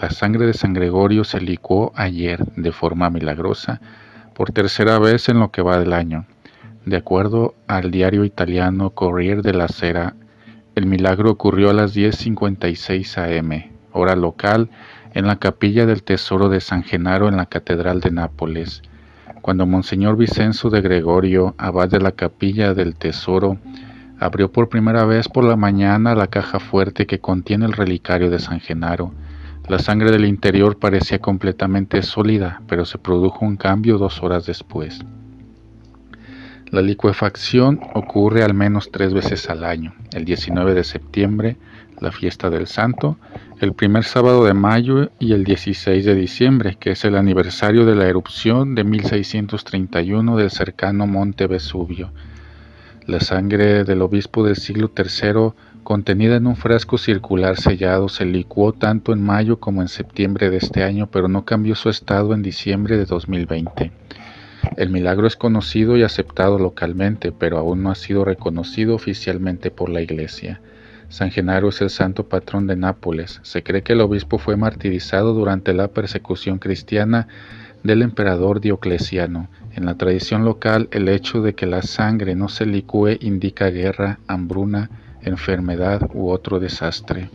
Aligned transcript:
La 0.00 0.10
sangre 0.10 0.44
de 0.44 0.52
San 0.52 0.74
Gregorio 0.74 1.24
se 1.24 1.40
licuó 1.40 1.92
ayer 1.94 2.44
de 2.56 2.70
forma 2.70 3.08
milagrosa 3.08 3.80
por 4.34 4.52
tercera 4.52 4.98
vez 4.98 5.30
en 5.30 5.40
lo 5.40 5.50
que 5.50 5.62
va 5.62 5.78
del 5.78 5.94
año. 5.94 6.26
De 6.84 6.98
acuerdo 6.98 7.54
al 7.66 7.90
diario 7.90 8.24
italiano 8.24 8.90
Corriere 8.90 9.40
della 9.40 9.68
Sera, 9.68 10.14
el 10.74 10.84
milagro 10.84 11.30
ocurrió 11.30 11.70
a 11.70 11.72
las 11.72 11.96
10.56 11.96 13.38
am, 13.38 13.72
hora 13.92 14.14
local, 14.14 14.68
en 15.14 15.26
la 15.26 15.36
capilla 15.36 15.86
del 15.86 16.02
Tesoro 16.02 16.50
de 16.50 16.60
San 16.60 16.82
Genaro 16.82 17.28
en 17.28 17.38
la 17.38 17.46
Catedral 17.46 18.00
de 18.00 18.10
Nápoles, 18.10 18.82
cuando 19.40 19.64
Monseñor 19.64 20.18
Vicenzo 20.18 20.68
de 20.68 20.82
Gregorio, 20.82 21.54
abad 21.56 21.88
de 21.88 22.00
la 22.00 22.12
capilla 22.12 22.74
del 22.74 22.96
Tesoro, 22.96 23.56
abrió 24.20 24.52
por 24.52 24.68
primera 24.68 25.06
vez 25.06 25.28
por 25.28 25.44
la 25.44 25.56
mañana 25.56 26.14
la 26.14 26.26
caja 26.26 26.60
fuerte 26.60 27.06
que 27.06 27.18
contiene 27.18 27.64
el 27.64 27.72
relicario 27.72 28.28
de 28.28 28.38
San 28.38 28.60
Genaro. 28.60 29.12
La 29.68 29.80
sangre 29.80 30.12
del 30.12 30.24
interior 30.26 30.78
parecía 30.78 31.18
completamente 31.18 32.00
sólida, 32.02 32.62
pero 32.68 32.84
se 32.84 32.98
produjo 32.98 33.44
un 33.44 33.56
cambio 33.56 33.98
dos 33.98 34.22
horas 34.22 34.46
después. 34.46 35.00
La 36.70 36.82
licuefacción 36.82 37.80
ocurre 37.94 38.44
al 38.44 38.54
menos 38.54 38.90
tres 38.92 39.12
veces 39.12 39.50
al 39.50 39.64
año, 39.64 39.92
el 40.12 40.24
19 40.24 40.72
de 40.72 40.84
septiembre, 40.84 41.56
la 42.00 42.12
fiesta 42.12 42.48
del 42.48 42.68
Santo, 42.68 43.18
el 43.60 43.72
primer 43.72 44.04
sábado 44.04 44.44
de 44.44 44.54
mayo 44.54 45.10
y 45.18 45.32
el 45.32 45.42
16 45.42 46.04
de 46.04 46.14
diciembre, 46.14 46.76
que 46.78 46.90
es 46.90 47.04
el 47.04 47.16
aniversario 47.16 47.86
de 47.86 47.96
la 47.96 48.06
erupción 48.06 48.76
de 48.76 48.84
1631 48.84 50.36
del 50.36 50.50
cercano 50.50 51.08
monte 51.08 51.48
Vesubio. 51.48 52.12
La 53.06 53.18
sangre 53.18 53.84
del 53.84 54.02
obispo 54.02 54.44
del 54.44 54.56
siglo 54.56 54.92
III, 54.96 55.54
contenida 55.86 56.34
en 56.34 56.48
un 56.48 56.56
frasco 56.56 56.98
circular 56.98 57.56
sellado, 57.56 58.08
se 58.08 58.24
licuó 58.24 58.72
tanto 58.72 59.12
en 59.12 59.22
mayo 59.22 59.60
como 59.60 59.82
en 59.82 59.88
septiembre 59.88 60.50
de 60.50 60.56
este 60.56 60.82
año, 60.82 61.06
pero 61.12 61.28
no 61.28 61.44
cambió 61.44 61.76
su 61.76 61.90
estado 61.90 62.34
en 62.34 62.42
diciembre 62.42 62.96
de 62.96 63.04
2020. 63.04 63.92
El 64.76 64.90
milagro 64.90 65.28
es 65.28 65.36
conocido 65.36 65.96
y 65.96 66.02
aceptado 66.02 66.58
localmente, 66.58 67.30
pero 67.30 67.58
aún 67.58 67.84
no 67.84 67.92
ha 67.92 67.94
sido 67.94 68.24
reconocido 68.24 68.96
oficialmente 68.96 69.70
por 69.70 69.88
la 69.88 70.00
Iglesia. 70.00 70.60
San 71.08 71.30
Genaro 71.30 71.68
es 71.68 71.80
el 71.80 71.90
santo 71.90 72.28
patrón 72.28 72.66
de 72.66 72.74
Nápoles. 72.74 73.38
Se 73.44 73.62
cree 73.62 73.82
que 73.84 73.92
el 73.92 74.00
obispo 74.00 74.38
fue 74.38 74.56
martirizado 74.56 75.34
durante 75.34 75.72
la 75.72 75.86
persecución 75.86 76.58
cristiana 76.58 77.28
del 77.84 78.02
emperador 78.02 78.60
Diocleciano. 78.60 79.48
En 79.76 79.84
la 79.86 79.94
tradición 79.94 80.44
local, 80.44 80.88
el 80.90 81.08
hecho 81.08 81.42
de 81.42 81.54
que 81.54 81.66
la 81.66 81.82
sangre 81.82 82.34
no 82.34 82.48
se 82.48 82.66
licúe 82.66 83.18
indica 83.20 83.70
guerra, 83.70 84.18
hambruna, 84.26 84.90
enfermedad 85.26 86.08
u 86.14 86.30
otro 86.30 86.58
desastre. 86.58 87.30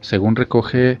Según 0.00 0.36
recoge 0.36 1.00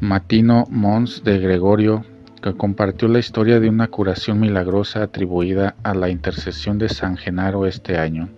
Matino 0.00 0.66
Mons 0.70 1.24
de 1.24 1.38
Gregorio, 1.38 2.04
que 2.42 2.54
compartió 2.54 3.08
la 3.08 3.18
historia 3.18 3.60
de 3.60 3.68
una 3.68 3.88
curación 3.88 4.40
milagrosa 4.40 5.02
atribuida 5.02 5.74
a 5.82 5.94
la 5.94 6.08
intercesión 6.08 6.78
de 6.78 6.88
San 6.88 7.16
Genaro 7.16 7.66
este 7.66 7.98
año 7.98 8.28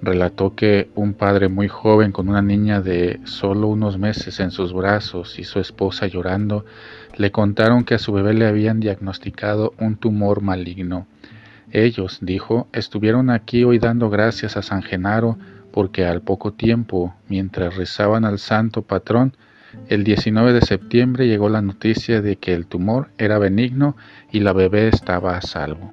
relató 0.00 0.54
que 0.54 0.90
un 0.94 1.14
padre 1.14 1.48
muy 1.48 1.68
joven 1.68 2.12
con 2.12 2.28
una 2.28 2.42
niña 2.42 2.80
de 2.80 3.20
solo 3.24 3.68
unos 3.68 3.98
meses 3.98 4.38
en 4.40 4.50
sus 4.50 4.72
brazos 4.72 5.38
y 5.38 5.44
su 5.44 5.58
esposa 5.58 6.06
llorando 6.06 6.64
le 7.16 7.32
contaron 7.32 7.84
que 7.84 7.94
a 7.94 7.98
su 7.98 8.12
bebé 8.12 8.34
le 8.34 8.46
habían 8.46 8.80
diagnosticado 8.80 9.74
un 9.78 9.96
tumor 9.96 10.40
maligno. 10.40 11.06
Ellos, 11.70 12.18
dijo, 12.22 12.68
estuvieron 12.72 13.30
aquí 13.30 13.64
hoy 13.64 13.78
dando 13.78 14.10
gracias 14.10 14.56
a 14.56 14.62
San 14.62 14.82
Genaro 14.82 15.38
porque 15.72 16.06
al 16.06 16.22
poco 16.22 16.52
tiempo, 16.52 17.14
mientras 17.28 17.76
rezaban 17.76 18.24
al 18.24 18.38
santo 18.38 18.82
patrón, 18.82 19.36
el 19.88 20.02
19 20.02 20.52
de 20.54 20.62
septiembre 20.62 21.26
llegó 21.26 21.48
la 21.48 21.60
noticia 21.60 22.22
de 22.22 22.36
que 22.36 22.54
el 22.54 22.66
tumor 22.66 23.10
era 23.18 23.38
benigno 23.38 23.96
y 24.32 24.40
la 24.40 24.52
bebé 24.52 24.88
estaba 24.88 25.36
a 25.36 25.42
salvo. 25.42 25.92